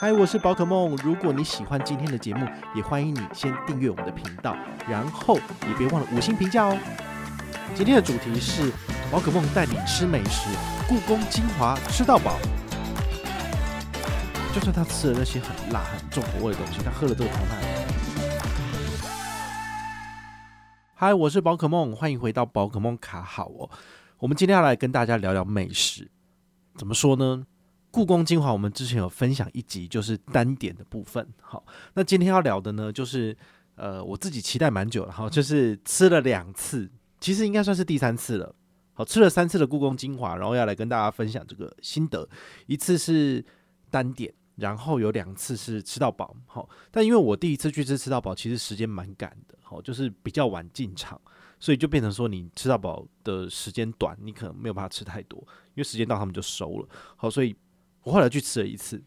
[0.00, 0.94] 嗨，我是宝可梦。
[1.02, 4.56] 如果你喜欢今天的节目，也欢迎你先订阅我们的频道，
[4.88, 5.34] 然后
[5.66, 6.78] 也别忘了五星评价哦。
[7.74, 8.70] 今天的主题是
[9.10, 10.50] 宝可梦带你吃美食，
[10.88, 12.38] 故宫精华吃到饱。
[14.54, 17.56] 就算他吃了那些很辣、很重口味的东西，他喝了这个汤他。
[20.94, 23.68] 嗨，我是宝可梦，欢迎回到宝可梦卡好哦。
[24.20, 26.08] 我们今天要来跟大家聊聊美食，
[26.76, 27.46] 怎么说呢？
[27.90, 31.26] 故宫精华，我们之前有分享一集，就是单点的部分。
[31.40, 33.36] 好，那今天要聊的呢，就是
[33.76, 38.54] 呃，我自己期待蛮久了哈，就是吃了两次，其实应该算是第三次了。
[38.92, 42.28] 好，吃了三次的故宫精华，然后要来跟大家分享这个心得。
[42.66, 43.42] 一次是
[43.90, 46.36] 单点，然后有两次是吃到饱。
[46.46, 51.18] 好，但因为我第一次去吃吃到饱，其实时间蛮赶的，好，就是比较晚进场，
[51.58, 56.88] 所以就变成说你吃到饱的时间短，你可能没有办法吃太多，因为时间到他们就收了。
[57.16, 57.56] 好，所以。
[58.08, 59.02] 我后来去吃了一次，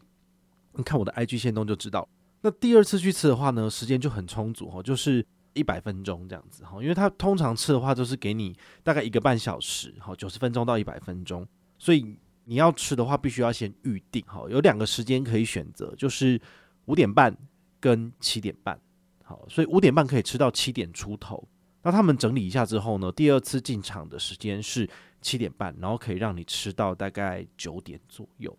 [0.74, 2.08] 你看我的 IG 线动就知道。
[2.40, 11.44] 那第二次去吃的话呢，时间就很充足哈，就是一百分钟这样子哈，因为它通常吃的话都是给你大概一个半小时哈，九十分钟到一百分钟，
[11.80, 16.40] 所以你要吃的话必须要先预定哈，有两个时间可以选择，就是
[16.84, 17.36] 五点半
[17.80, 18.80] 跟七点半，
[19.24, 21.44] 好，所以五点半可以吃到七点出头。
[21.82, 24.88] 那他们整理一下之后呢，第二次进场的时间是
[25.20, 28.56] 七点半，然后可以让你吃到大概九点左右。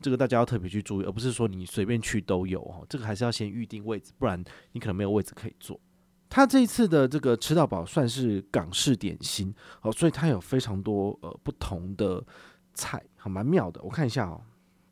[0.00, 2.86] 这个大家要特别去注意，而不是说你随便去都有哦。
[2.88, 5.80] 这个还是要先预定位置，不然你可能没有位置可以坐。
[6.28, 12.22] 他这一次的这个吃到饱算是港式点心，好，所以它有非常多呃不同的
[12.74, 13.80] 菜，还蛮妙的。
[13.82, 14.42] 我看一下哦，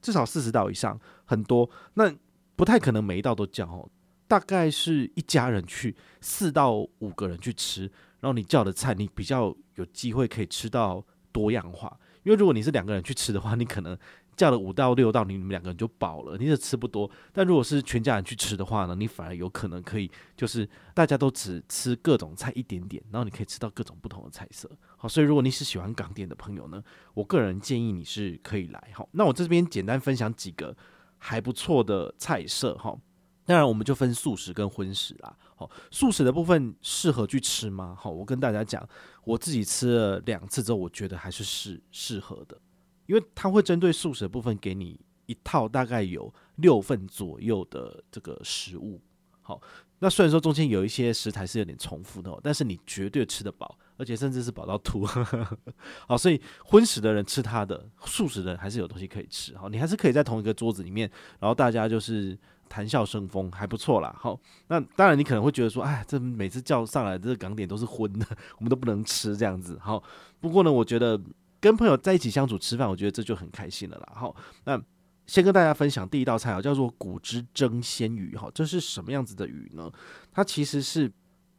[0.01, 1.69] 至少四十道以上，很多。
[1.95, 2.11] 那
[2.57, 3.91] 不太可能每一道都叫哦，
[4.29, 7.83] 大概是一家人去四到五个人去吃，
[8.21, 11.99] 然后你叫的菜，你比较有机会可以吃到多样化。
[12.23, 13.99] 因为如果你是两个人去吃的话，你可能。
[14.37, 17.11] 叫了五到六道，你们两个人就饱了，你也吃不多。
[17.33, 24.71] 但如果是全家人去吃的话呢，你反而有可能可以，就是大家都只吃各种菜一点点，然后你可以吃到各种不同的菜色。
[24.97, 26.83] 好，所以如果你是喜欢港点的朋友呢，
[27.15, 28.91] 我个人建议你是可以来。
[28.93, 30.77] 好，那我这边简单分享几个
[31.19, 32.77] 还不错的菜色。
[32.77, 32.97] 哈，
[33.45, 35.37] 当然我们就分素食跟荤食啦。
[35.57, 37.97] 好，素食的部分适合去吃吗？
[37.99, 38.87] 好，我跟大家讲，
[39.25, 42.59] 我自己吃了两次之后，我觉得还是适适合的。
[43.07, 49.01] 因为它会针对素食的部分给你一套大概有六份左右的这个食物，
[49.41, 49.61] 好，
[49.99, 55.07] 那虽然说中间有一些食材是有点重复的，但是你绝对吃得饱，而且甚至是饱到吐，
[56.07, 61.11] 好，所以荤食的人吃它的，素食的还是有东西可以吃，好，你还是可以在同一个桌子里面，
[61.41, 62.39] 然后大家就是
[62.69, 64.39] 谈笑生风，还不错啦，好，
[64.69, 68.27] 那当然你可能会觉得说，哎，这每次叫上来这个港点都是荤的，
[68.59, 70.03] 我们都不能吃这样子，好，
[70.41, 71.19] 不过呢，我觉得。
[71.65, 74.13] 跟朋友在一起相处吃饭，我觉得这就很开心了啦。
[74.15, 74.79] 好，那
[75.27, 78.37] 先跟大家分享第一道菜啊，叫做骨汁蒸鲜鱼。
[78.37, 79.91] 哈，这是什么样子的鱼呢？
[80.31, 81.11] 它其实是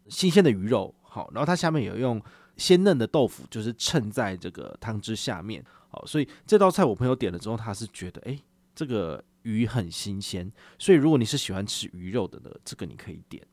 [0.07, 2.21] 新鲜的鱼肉，好，然后它下面有用
[2.55, 5.65] 鲜嫩的豆腐，就是衬在这个汤汁下面。
[5.89, 8.39] 好，所以这道菜我朋友点了之后，他是觉得，诶，
[8.75, 10.51] 这个鱼很新鲜。
[10.77, 13.43] 所以如果你是喜欢吃鱼肉的呢，这个你可以点。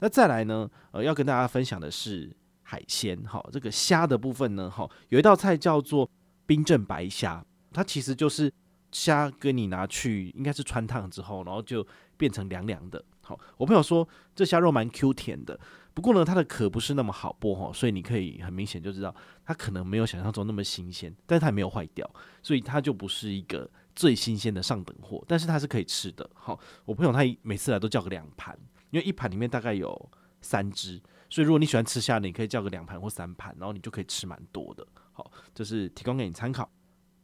[0.00, 2.30] 那再来呢，呃，要跟大家分享的是。
[2.72, 6.08] 海鲜，好，这个虾的部分呢，好，有一道菜叫做
[6.46, 8.50] 冰镇白虾，它其实就是
[8.90, 13.04] 虾跟你拿去，应该是穿烫之后，然后就变成凉凉的。
[13.20, 15.60] 好，我朋友说这虾肉蛮 Q 甜的，
[15.92, 22.10] 不过呢，它的壳不是那么好剥哈，所以你可以很明显就知道它可能没有想象中那么新鲜，但是它也没有坏掉，
[22.42, 26.26] 所以它就不是一个最新鲜的上等货，但是它是可以吃的。
[26.32, 28.58] 好，我朋友他每次来都叫个两盘，
[28.88, 30.10] 因为一盘里面大概有
[30.40, 30.98] 三只。
[31.32, 34.86] 所以，如果你喜欢吃虾，你可以叫个两盘或三盘，然后你就可以吃蛮多的。
[35.12, 36.70] 好，这是提供给你参考。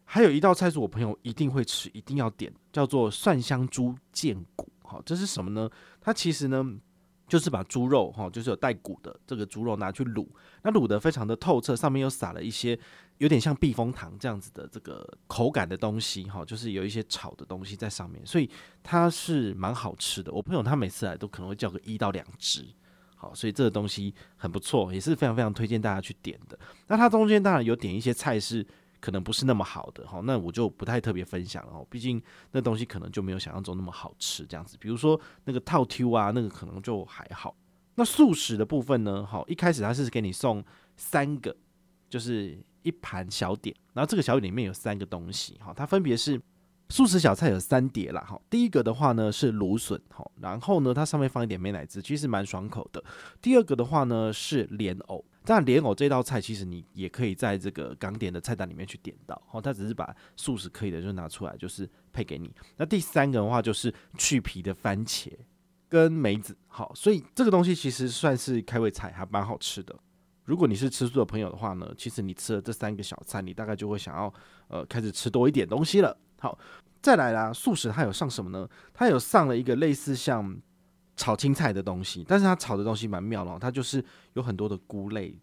[0.03, 4.67] 还有一道菜是我朋友一定会吃、一定要点，叫做蒜香猪腱骨。
[4.83, 5.69] 好，这是什么呢？
[6.01, 6.65] 它其实呢，
[7.27, 10.27] 就是把猪肉哈，就是有带骨的这个猪肉拿去卤，
[10.63, 12.79] 那卤得非常的透彻，上面又撒了一些
[13.19, 18.49] 有点像避风塘这样子的这个口感的东西哈，就是有一些炒的东西在上面，所以
[18.83, 20.33] 它是蛮好吃的。
[20.33, 22.67] 我朋友他每次来都可能会叫个一到两只。
[23.21, 26.57] 好，所以这个东西很不错，也是非常非常推荐大家去点的。
[26.87, 28.65] 那它中间当然有点一些菜是
[29.01, 31.73] 可能不是那么好的，好，那我就不太特别分享了。
[31.73, 32.23] 哦，毕竟
[32.53, 34.77] 那东西可能就没有想象中那么好吃，这样子。
[34.79, 37.57] 比如说那个套 Q 啊，那个可能就还好。
[37.97, 40.65] 那素食的部分呢，好，一开始它是给你送
[40.97, 41.57] 三个，
[42.09, 46.41] 就是一盘小点，然后这个小点里面有三个东西，好，它分别是。
[46.91, 53.03] 素食小菜有三碟啦，哈，第一个的话呢是芦笋，哈，然后呢它上面放一点美乃滋，其实蛮爽口的。
[53.43, 62.51] 第二个的话呢是莲藕，但莲藕这道菜其实你也可以在这个港点的菜单里面去点到，哦，它只是把素食可以的就拿出来，就是配给你。
[62.79, 65.31] 那第三个的话就是去皮的番茄
[65.91, 69.95] 跟梅子，好，所以这个东西其实算是开胃菜，还蛮好吃的。
[70.45, 74.33] 如果你是吃素的朋友的话呢，其实你吃了这三个小菜，你大概就会想要
[74.69, 76.17] 呃开始吃多一点东西了。
[76.41, 76.59] 好，
[77.01, 78.69] 再来啦，素食它有上什么呢？
[78.93, 80.61] 它有上了一个类似像。
[81.21, 84.05] 炒青菜的东西，但是它炒的东西蛮妙的，它就是
[84.35, 85.37] 有很多的菇类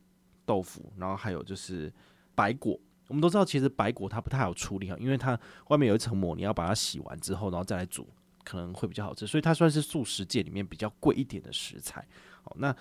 [0.46, 1.92] 豆腐，然后还有就是
[2.34, 2.80] 白果。
[3.10, 5.38] 我们都知道，其实白果它不太好处理哈，因为它
[5.68, 8.08] 外面有一层膜，你要把它洗完之后，然后再来煮，
[8.46, 9.28] 可能会比较好吃。
[9.28, 12.08] 所以它算是素食界里面比较贵一点的食材。
[12.42, 12.74] 好，那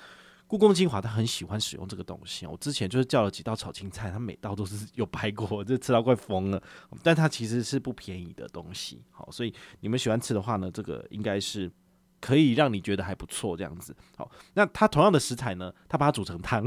[0.47, 2.47] 故宫精华他很喜欢使用这个东西。
[2.47, 6.63] 我之前就是叫了几道炒青菜，它每道都是 有白果，就吃到快疯了。
[7.03, 9.03] 但它其实是不便宜的东西。
[9.11, 11.71] 好，所以你们喜欢吃的话呢，这个应该是。
[12.21, 13.95] 可以让你觉得还不错，这样子。
[14.17, 16.67] 好，那它同样的食材呢，它把它煮成汤，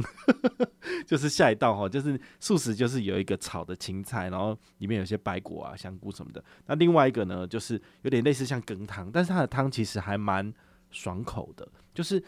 [1.07, 6.43] 就是下一道哈，就是素食，就是有一个炒的青菜，然后里面有些白果啊、香菇什么的。
[6.67, 10.53] 那另外一个呢，就是有点类似像羹汤，但是它的汤其实还蛮
[10.91, 11.67] 爽口的。
[11.91, 12.23] 就是，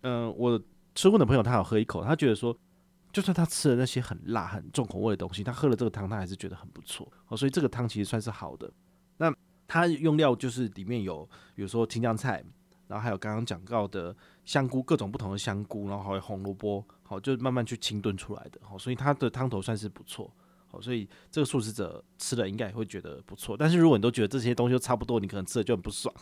[0.00, 0.58] 嗯、我
[0.94, 2.56] 吃过的朋友他有喝一口，他觉得说，
[3.12, 7.10] 就算他吃了那些很辣、很重口味的东西，他喝了这个汤，他还是觉得很不错。
[7.28, 8.70] 哦，所以这个汤其实算是好的。
[9.16, 9.34] 那
[9.66, 12.44] 它用料就是里面有，比如说青江菜。
[12.88, 20.30] 然后还有刚刚讲到的香菇，各种不同的香菇，然后还有红萝卜，好，就慢慢去清炖出来的，好，所以它的汤头算是不错，
[20.66, 23.56] 好，所以这个素食者吃了应该也会觉得不错。
[23.56, 26.14] 但是如果你都觉得这些东西都差不多，你可能吃了就很不爽。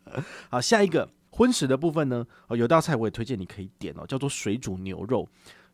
[0.50, 1.08] 好，下一个
[1.38, 5.28] 荤食的部分呢，哦，有道菜我也推荐你可以点哦，叫做水煮牛肉。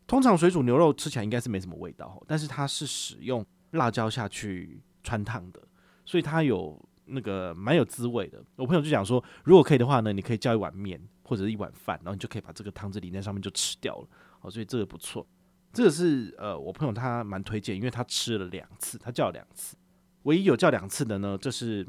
[0.07, 5.61] 通常水煮牛肉吃起来应该是没什么味道，但是它是使用辣椒下去汆烫的，
[6.05, 6.81] 所以它有。
[7.07, 14.09] 那个蛮有滋味的，我朋友就讲说，如果可以的话呢，你可以叫一碗面或者是一碗饭，然后你就可以把这个汤汁淋在上面就吃掉了，
[14.41, 15.27] 哦，所以这个不错。
[15.71, 19.77] 这个是呃，我朋友他蛮推荐，因为他吃了两次，他叫了两次，
[20.23, 21.87] 唯一有叫两次的呢，这是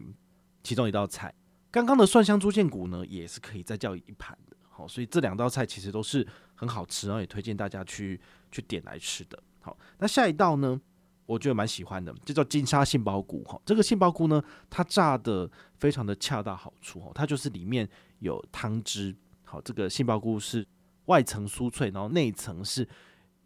[0.63, 1.33] 其中一道菜。
[1.75, 8.17] 刚刚的蒜香猪腱骨呢，也是可以再叫一盘的，好，所以这两道菜其实都是很好吃，然后也推荐大家去
[8.49, 9.37] 去点来吃的。
[9.59, 10.79] 好，那下一道呢？
[11.25, 13.61] 我觉得蛮喜欢的，这叫金沙杏鲍菇哈。
[13.65, 17.11] 这个杏鲍菇呢，它炸的非常的恰到好处哈。
[17.13, 17.85] 它就是里面
[18.19, 19.13] 有汤汁，
[19.43, 20.65] 好，这个杏鲍菇是
[21.07, 22.87] 外层酥脆，然后内层是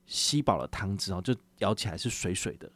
[0.05, 2.71] 吸饱了汤汁，然后就咬起来是水水的。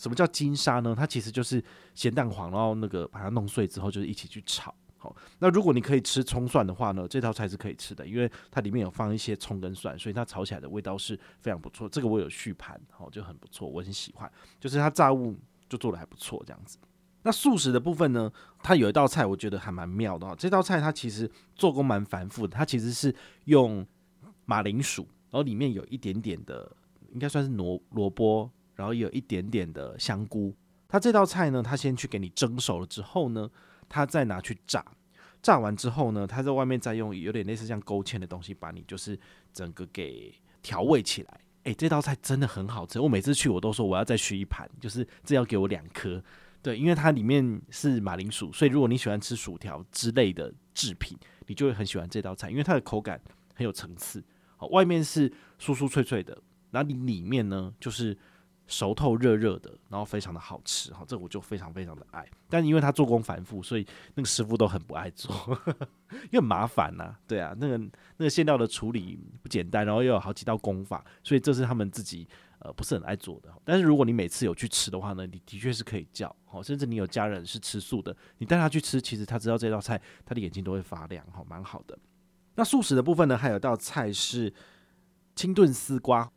[0.00, 0.94] 什么叫金沙呢？
[0.96, 1.62] 它其实就是
[1.94, 4.74] 咸蛋黄，然后那个把它弄碎之后，就是一起去炒。
[4.96, 11.86] 好，那如果你可以吃葱蒜的话呢，这道菜是可以吃的，因为它里面有放一些葱跟蒜，所以它炒起来的味道是非常不错。
[11.88, 14.30] 这个我有续盘，好，就很不错，我很喜欢。
[14.58, 15.36] 就是它炸物
[15.68, 16.78] 就做得还不错，这样子。
[17.22, 18.30] 那素食的部分呢，
[18.62, 20.34] 它有一道菜我觉得还蛮妙的哈。
[20.34, 23.14] 这道菜它其实做工蛮繁复的，它其实是
[23.44, 23.86] 用
[24.46, 26.70] 马铃薯，然后里面有一点点的，
[27.12, 28.50] 应该算是萝萝卜，
[28.80, 30.56] 然后有一点点的香菇。
[30.88, 33.50] 它这道菜呢，它先去给你蒸熟了之后呢。
[33.92, 34.84] 他再拿去炸，
[35.42, 39.18] 炸完之后呢，他在外面再用有点类似像勾芡的东西，把你就是
[39.52, 40.32] 整个给
[40.62, 41.40] 调味起来。
[41.64, 46.22] 诶，这道菜真的很好吃，我每次去我都说我要再续一盘，就是这要给我两颗。
[46.62, 51.18] 对，因为它里面是马铃薯，所以如果你喜欢吃薯条之类的制品，
[51.48, 53.20] 你就会很喜欢这道菜，因为它的口感
[53.56, 54.22] 很有层次。
[54.56, 55.28] 好，外面是
[55.58, 56.40] 酥酥脆脆的，
[56.70, 58.16] 然后里面呢就是。
[58.70, 62.24] 熟透热热的，然后非常的好吃哈，这我就非常非常的爱。
[62.48, 63.84] 但因为他做工繁复，所以
[64.14, 65.34] 那个师傅都很不爱做，
[66.30, 67.76] 因为麻烦呐、对啊，那个
[68.16, 72.28] 那个馅料的处理不简单，然后又有好几道功法，所以这是他们自己
[72.60, 73.52] 呃不是很爱做的。
[73.64, 81.98] 但是如果你每次有去吃的话呢，你的确是可以叫，好，甚至你有家人是吃素的，你带他去吃，其实他知道这道菜，他的眼睛都会发亮，好，蛮好的。
[82.54, 84.52] 那素食的部分呢，还有道菜是
[85.34, 86.30] 清炖丝瓜。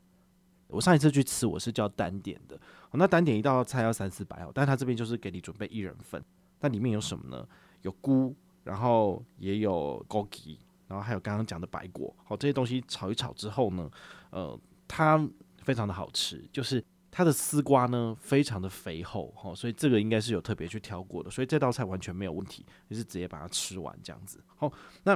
[0.73, 2.59] 我上一次去吃，我是叫单点的。
[2.93, 6.23] 那单点一道菜要三四百哦，但他这边就是给你准备一人份。
[6.59, 7.47] 那里面有什么呢？
[7.81, 12.15] 有菇，然后也有枸杞，然后还有刚刚讲的白果。
[12.23, 13.89] 好，这些东西炒一炒之后呢，
[14.29, 15.27] 呃，它
[15.61, 24.39] 非常的好吃，就是它的丝瓜呢非常的肥厚，哈，所以这个应该是有特别去挑过的，所以这道菜完全没有问题，就是直接把它吃完这样子。
[24.55, 24.71] 好，
[25.03, 25.15] 那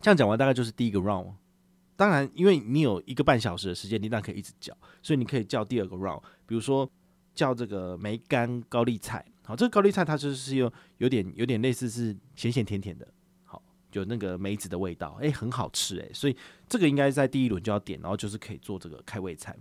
[0.00, 1.32] 这样讲完大概就是第一个 round。
[1.96, 6.88] 当然，因为你有一个半小时的时间，你当然可以一直叫，所以你可以叫第二个 round，比如说
[7.34, 9.24] 叫这个梅干高丽菜。
[9.44, 13.06] 好，这个高丽菜它就是有有点有点类似是咸咸甜甜的，
[13.44, 13.62] 好，
[13.92, 16.10] 有那个梅子的味道，诶，很好吃诶。
[16.12, 16.36] 所以
[16.68, 19.56] 这个应该在第一轮就要点，然后就是可以做这个开胃菜。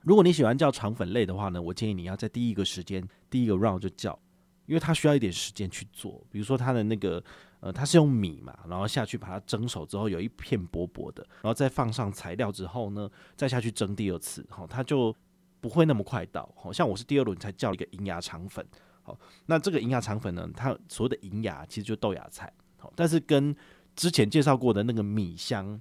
[0.00, 4.18] 如果你喜欢叫肠粉类的话呢，我建议你要在第一个时间第一个 round 就叫，
[4.64, 6.24] 因为它需要一点时间去做。
[6.30, 7.22] 比如说它的那个
[7.60, 15.14] 呃，它是用米嘛，然后下去把它蒸熟之后，有一片薄薄的，然后再放上材料之后呢，再下去蒸第二次，好，它就
[15.60, 16.48] 不会那么快到。
[16.56, 18.66] 好像我是第二轮才叫一个银芽肠粉，
[19.02, 23.54] 好，那这个银芽肠粉呢，它所谓的银芽其实就是豆芽菜，好，但是跟
[23.94, 25.80] 之前介绍过的那个米香。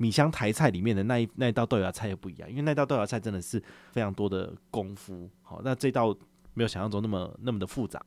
[0.00, 3.60] 米香台菜里面的那一那一道豆芽菜又不一样，因为那道豆芽菜真的是
[3.90, 5.28] 非常多的功夫。
[5.42, 6.16] 好，那这道
[6.54, 8.00] 没有想象中那么那么的复杂。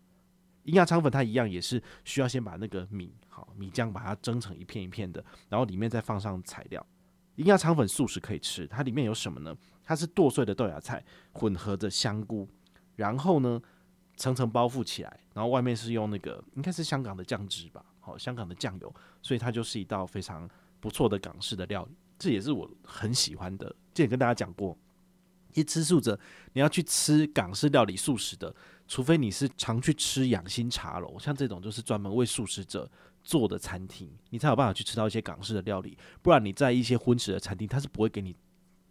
[0.64, 6.86] 银芽肠粉它一样也是需要先把那个米好米浆把它蒸成一片一片的，然后里面再放上材料。
[7.36, 9.56] 银芽肠粉素食可以吃，它里面有什么呢？
[9.84, 12.48] 它是剁碎的豆芽菜混合着香菇，
[12.96, 13.62] 然后呢
[14.16, 20.50] 层层包覆起来，然后外面是用那个应该是香港的酱汁吧，好，香港的酱油，所以它就是一道非常。
[20.82, 23.68] 不错的港式的料理，这也是我很喜欢的。
[23.94, 24.76] 之前跟大家讲过，
[25.54, 26.20] 一吃素者，
[26.54, 28.54] 你要去吃港式料理素食的，
[28.88, 32.90] 除非你是常去吃养心茶楼，像这种就是专门为素食者
[33.24, 35.98] 做的餐厅，你才有办法去吃到一些港式的料理。
[36.22, 38.36] 不然你在一些荤食的餐厅，它是不会给你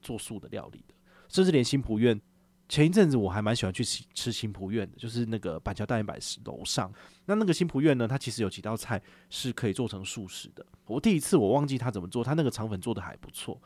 [0.01, 0.95] 做素的料理的，
[1.29, 2.21] 甚至连新蒲苑。
[2.69, 6.89] 前一阵子我还蛮喜欢去吃吃新蒲苑的，就是那个板桥大圆百楼上。
[7.27, 10.65] 那那个新蒲苑呢，它其实有几道菜是可以做成素食的。
[10.87, 13.61] 我第一次我忘记他怎么做，他那个肠粉做的还不错，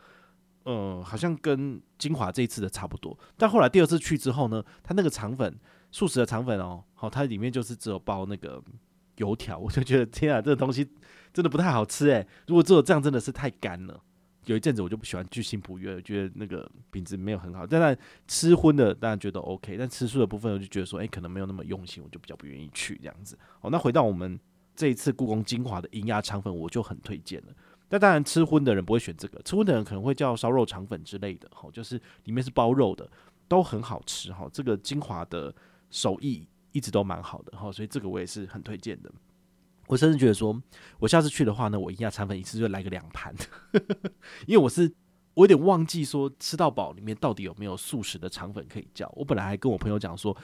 [0.65, 3.17] 嗯，好像跟金华这一次的差不多。
[3.37, 5.59] 但后来第二次去之后呢，他那个肠粉
[5.91, 8.63] 素食的肠粉哦，好，它里面就是只有包那个
[9.17, 10.89] 油条，我就觉得天啊，这个东西
[11.33, 12.27] 真的不太好吃诶。
[12.47, 14.03] 如果只有这样，真的是太干了。
[14.47, 17.67] 有一阵子我就不喜欢去新埔约，觉得那个品质没有很好。
[17.67, 17.97] 当然
[18.29, 23.39] 吃荤的当然觉得 OK，但吃素的部分我就觉得说，哎、可能没有那么用心，我就比较不愿意去这样子。
[23.61, 24.39] 好，那回到我们
[24.77, 27.55] 这一次故宫精华的银芽肠粉，我就很推荐了。
[27.95, 33.09] 那当然吃荤的人不会选这个，吃荤的人可能会叫烧肉肠粉之类的，哈，就是里面是包肉的，
[33.47, 34.51] 都很好吃哈。
[34.53, 35.55] 这个精华的
[35.93, 39.09] 手艺一直都蛮好的哈，所以这个我也是很推荐的。
[39.87, 40.61] 我甚至觉得说，
[40.99, 43.33] 我下次去的话呢，我银芽肠粉一次就来个两盘，
[44.49, 44.93] 因为我是
[45.35, 49.09] 我有点忘记说吃到饱里面到底有没有素食的肠粉可以叫。
[49.15, 50.37] 我本来还跟我朋友讲说，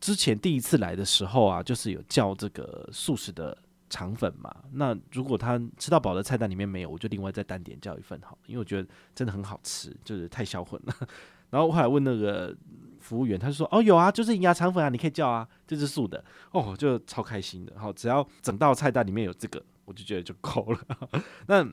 [0.00, 3.58] 之前第一次来的时候啊，就是有叫这个素食的
[3.92, 4.52] 肠粉嘛。
[4.72, 10.94] 那如果他吃到饱的菜单里面没有，我就另外再单点叫一份好，因为我觉得真的很好吃，就是太销魂了。
[11.50, 12.56] 然后我后来问那个。
[13.02, 17.72] 服务员他就说：“哦，有啊，就是银芽肠粉啊，你可以叫啊，这是素的哦，就超开心的。
[17.76, 20.78] 好，只要整道菜单里面有这个，我就觉得就够了。
[21.48, 21.68] 那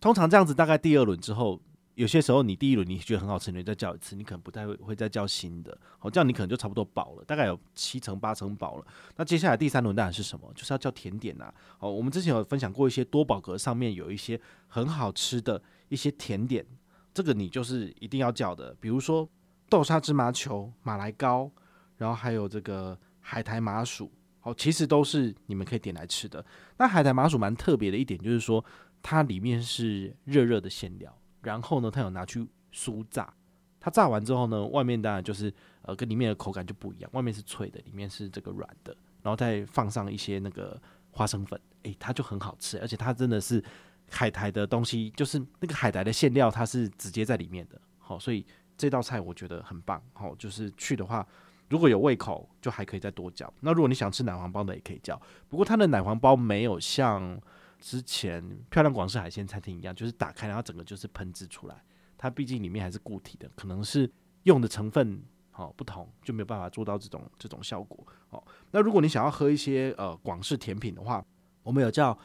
[0.00, 1.60] 通常这样子，大概第二轮之后，
[1.96, 5.76] 有些时候你第一轮你觉得很好吃，你再叫一次，你可能不太会会再叫新的。
[5.98, 8.86] 好，这样你可能就差不多饱了，大概有七成八成饱了。
[9.16, 10.50] 那接下来第三轮当然是什么？
[10.54, 11.52] 就是要叫甜点呐。
[11.78, 16.64] 好，我们之前有分享过一些多宝格上面有一些很好吃的一些甜点，
[17.12, 19.28] 这个你就是一定要叫的，比如说。”
[19.68, 21.50] 豆沙芝麻球、马来糕，
[21.96, 26.46] 然后还有这个海苔麻薯，好，其实都是你们可以点来吃的。
[26.78, 28.64] 那海苔麻薯蛮特别的一点，就是说
[29.02, 31.12] 它里面是热热的馅料，
[31.46, 33.32] 然后呢，它有拿去酥炸，
[33.78, 40.80] 它炸完之后呢，外面当然就是呃跟里面的口感就不一样，外面是脆的，里面是这个软的，然后再放上一些那个
[41.12, 43.62] 花生粉，诶，它就很好吃，而且它真的是
[44.10, 48.44] 海苔的东西，就是那个海苔的馅料，它是直接在里面的，好，所以。
[48.78, 51.26] 这道菜我觉得很棒，好，就是去的话，
[51.70, 53.50] 如果有胃口，就还可以再多叫。
[53.60, 55.18] 那如果你想吃奶黄包的，也可以叫。
[55.48, 57.40] 不过它的奶黄包没有像
[57.80, 61.82] 之前漂亮广式海鲜餐厅一样，就是打开然后整个就是喷汁出来。
[62.18, 64.10] 它毕竟里面还是固体的，可能是
[64.44, 68.06] 用的成分好不同，就没有办法做到这种这种效果。
[68.28, 71.24] 好，那如果你想要喝一些呃广式甜品的话，
[71.62, 72.18] 我们有叫。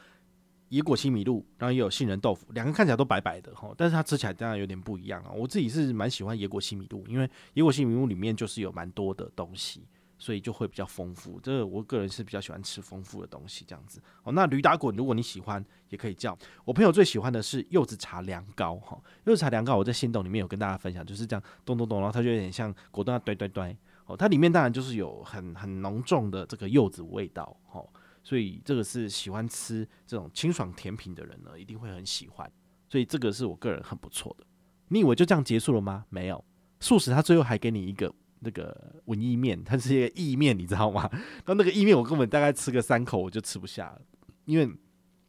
[0.68, 5.30] 野果西米露，然后也有杏仁豆腐，两个看起来都白白的哈，但是它吃起来当然有点不一样啊。
[5.30, 9.86] 我自己是蛮喜欢野果西米露，因为野果西米露里面就是有蛮多的东西，
[10.22, 11.40] 所以就会比较丰富。
[11.40, 14.00] 这个我个人是比较喜欢吃丰富的东西这样子。
[14.22, 16.38] 哦，那驴打滚如果你喜欢，也可以叫。
[16.64, 23.76] 我朋友最喜欢的是柚子茶凉糕哈，柚子茶凉糕我在心动里面有跟大家分享，就是这样咚咚咚，然后它就有点像果冻堆堆堆
[24.06, 27.84] 哦，它里面当然就是有很很浓重的这个柚子味道哦。
[28.22, 32.48] 所以这个是喜欢吃这种清爽甜品的人呢，一定会很喜欢。
[32.88, 34.46] 所以这个是我个人很不错的。
[34.86, 36.04] 你以为就这样结束了吗？
[36.08, 36.44] 没有，
[36.78, 41.08] 素食它最后还给你一个那个文意面，它是一个意面，你知道吗？
[41.12, 44.02] 然后那个意面我根本大概吃个三口我就吃不下了，
[44.44, 44.70] 因为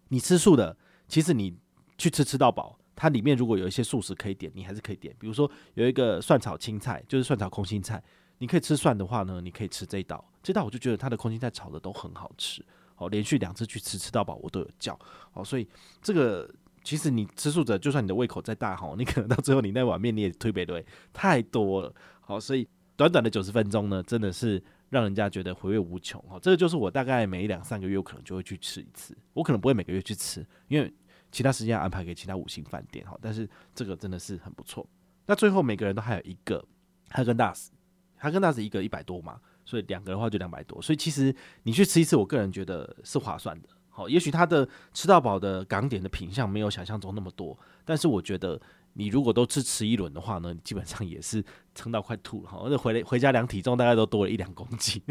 [0.10, 0.76] 你吃素的，
[1.08, 1.56] 其实你
[1.98, 5.16] 去吃吃到饱，它里面如果有一些素食可以点，你还是可以点。
[5.20, 8.04] 比如说有一个蒜炒青菜，就是蒜炒空心菜，
[8.40, 10.24] 你可以吃蒜的话呢，你可以吃这一道。
[10.42, 12.64] 这道我就觉得它的空心菜炒的都很好吃。
[12.98, 14.98] 哦，连续两次去吃吃到饱，我都有叫
[15.34, 15.68] 哦，所以
[16.02, 16.48] 这个
[16.84, 21.94] 其实你吃素者，就算你的胃口再大哈，你可能到最后你那碗面你也推不对，太多了。
[22.22, 26.38] 好，所以短短的九十分钟呢，真的是让人家觉得回味无穷哈。
[26.42, 30.94] 这个就是我大概每两三个月我可能就会去吃一次，我可能不会每个月去吃，因为
[31.32, 33.18] 其他时间安排给其他五星饭店哈。
[33.22, 34.88] 但是这个真的是很不错。
[35.26, 36.64] 那最后每个人都还有一个
[37.10, 37.72] 哈根达斯，
[38.18, 40.82] 哈根达斯一个一百多嘛，所以两个的话就两百多。
[40.82, 43.70] 所以其实你去吃一次，我个人觉得是划算的。
[43.90, 48.60] 好，也许它的吃到饱的港点的品相没有想象中那么多，但是我觉得
[48.94, 51.44] 你如果都吃吃一轮的话呢，基本上也是
[51.76, 52.60] 撑到快吐了哈。
[52.64, 55.02] 而且回来回家量体重，大概都多了一两公斤。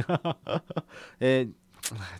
[1.18, 1.44] 哎，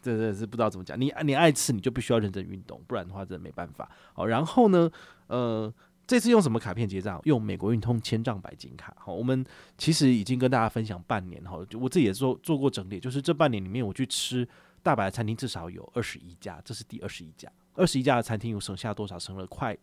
[0.00, 1.00] 这真的是不知道怎么讲。
[1.00, 3.90] 你你爱吃，你就必须要认真运动，不然的话真的没办法。
[4.12, 4.90] 好，然后呢，
[5.28, 5.72] 呃，
[6.06, 7.20] 这次用什么卡片结账？
[7.24, 8.94] 用美国运通千账白金卡。
[8.98, 9.44] 好，我们
[9.78, 14.48] 其实已经跟大家分享半年哈，我自己也做做过整理，就是这半年里面我去吃。
[14.84, 17.48] 大白的餐厅至少有二十一家，这是第二十一家。
[17.74, 19.16] 二十一家的餐厅有省下多少？
[19.16, 19.78] 省了快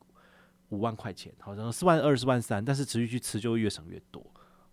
[0.70, 2.64] 五万块钱，好像四万二、四万三。
[2.64, 4.26] 但是持续去吃就会越省越多。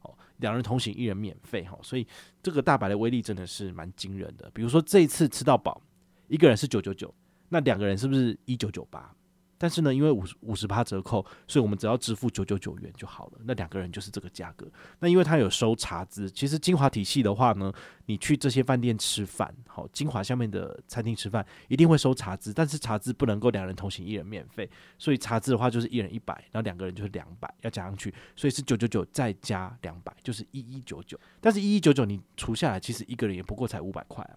[0.03, 2.07] 哦，两人同行一人免费哈，所以
[2.43, 4.51] 这个大白的威力真的是蛮惊人的。
[4.55, 5.83] 比如说这一次吃到饱，
[6.29, 7.13] 一个人是九九九，
[7.49, 9.15] 那两个人是不是一九九八？
[9.59, 13.33] 但是呢，因为五十五十趴折扣，所以我们只要支付九九九元就好了。
[13.45, 14.67] 那两个人就是这个价格。
[15.01, 17.73] 那因为它有收茶资，其实金华体系的话呢，
[18.07, 31.19] 你去这些饭店吃饭，好，精华下面的餐厅吃饭一定会收茶资，但是茶资不能够两人同行一人免费，所以茶资的话就是一人一百，然后两个人就是两百要加上去，所以是九九九再加两百，就是一一九九。
[31.41, 34.37] 但是一一九九你除下来，其实一个人也不过才五百块啊。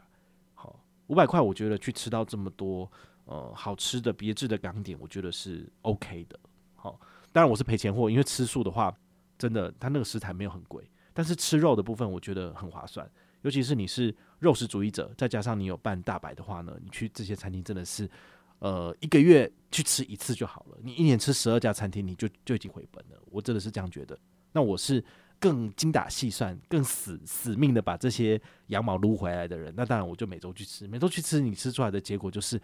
[0.55, 2.89] 好，五百块我觉得去吃到这么多。
[3.29, 6.39] 呃，好吃的别致的港点，我觉得是 OK 的。
[6.75, 6.99] 好，
[7.31, 8.91] 当然我是赔钱货，因为吃素的话，
[9.37, 10.83] 真的它那个食材没有很贵，
[11.13, 13.07] 但是吃肉的部分我觉得很划算。
[13.43, 18.09] 尤其是你是肉食主义者，再加上你有办大白的话呢，你去这些餐厅真的是，
[18.57, 20.79] 呃，一个月去吃一次就好了。
[20.81, 23.21] 你一年吃十二家餐厅，你就就已经回本了。
[23.25, 24.17] 我真的是这样觉得。
[24.51, 25.05] 那我是
[25.39, 29.71] 更精打细算、更死死命的把这些羊毛撸回来的人。
[29.77, 32.59] 那当然我就每周去吃，每周去吃，你吃出来的结果就是。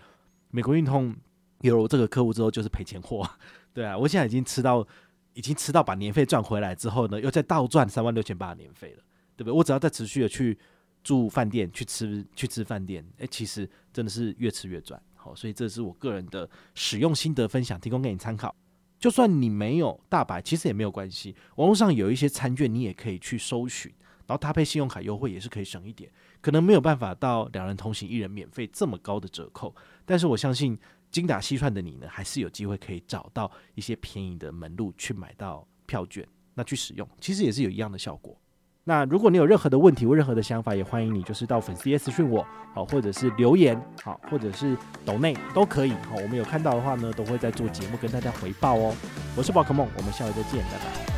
[0.52, 1.16] 美国运通
[1.62, 3.30] 有了这个客户之后就是赔钱货，
[3.74, 4.86] 对啊，我现在已经吃到，
[5.34, 9.04] 已经吃到把年费赚回来之后呢，又再倒赚三万六千八的年费了，
[9.36, 9.54] 对不对？
[9.54, 10.58] 我只要再持续的去
[11.04, 15.02] 住饭店、去吃、去吃饭店，诶，其实真的是越吃越赚。
[15.16, 18.55] 好，所以这是我个人的使用心得分享，提供给你参考。
[19.00, 23.92] 就算你没有大白，其实也没有关系，网络上有一些餐券，你也可以去搜寻，
[24.25, 26.10] 然后搭配信用卡优惠也是可以省一点。
[26.46, 29.74] 可能没有办法到两人同行一人免费这么高的折扣，
[30.05, 30.77] 但是我相信
[31.10, 38.40] 精打细算的你呢，还是有机会可以找到一些便宜的门路去买到票券，那去使用，其实也是有一样的效果。
[38.84, 48.96] 那如果你有任何的问题或任何的想法，也欢迎你就是到粉丝页私讯我，好，或者是留言，好，或者是抖内都可以，好，我们有看到的话呢，都会在做节目跟大家回报哦。
[49.36, 51.15] 我是宝可梦，我们下回再见，拜拜。